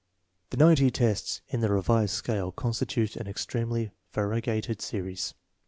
[0.49, 5.35] The ninety teats in the revised scale constitute an extremely variegated series.